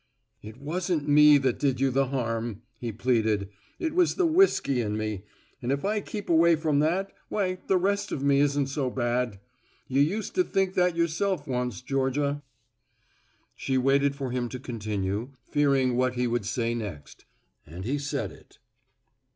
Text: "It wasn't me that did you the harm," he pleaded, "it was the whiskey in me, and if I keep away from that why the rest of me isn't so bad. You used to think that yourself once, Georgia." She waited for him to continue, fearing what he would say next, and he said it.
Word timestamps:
"It 0.41 0.57
wasn't 0.57 1.07
me 1.07 1.37
that 1.37 1.59
did 1.59 1.79
you 1.79 1.91
the 1.91 2.07
harm," 2.07 2.63
he 2.79 2.91
pleaded, 2.91 3.49
"it 3.77 3.93
was 3.93 4.15
the 4.15 4.25
whiskey 4.25 4.81
in 4.81 4.97
me, 4.97 5.21
and 5.61 5.71
if 5.71 5.85
I 5.85 6.01
keep 6.01 6.27
away 6.27 6.55
from 6.55 6.79
that 6.79 7.11
why 7.29 7.59
the 7.67 7.77
rest 7.77 8.11
of 8.11 8.23
me 8.23 8.39
isn't 8.39 8.65
so 8.65 8.89
bad. 8.89 9.39
You 9.87 10.01
used 10.01 10.33
to 10.33 10.43
think 10.43 10.73
that 10.73 10.95
yourself 10.95 11.45
once, 11.47 11.81
Georgia." 11.81 12.41
She 13.55 13.77
waited 13.77 14.15
for 14.15 14.31
him 14.31 14.49
to 14.49 14.59
continue, 14.59 15.33
fearing 15.47 15.95
what 15.95 16.15
he 16.15 16.25
would 16.25 16.47
say 16.47 16.73
next, 16.73 17.25
and 17.67 17.85
he 17.85 17.99
said 17.99 18.31
it. 18.31 18.57